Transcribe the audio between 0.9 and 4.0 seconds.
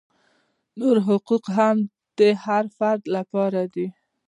حقوق هم د هر فرد لپاره دي.